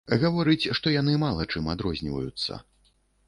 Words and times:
Гаворыць, 0.21 0.69
што 0.77 0.93
яны 0.93 1.13
мала 1.25 1.45
чым 1.55 1.69
адрозніваюцца. 1.75 2.59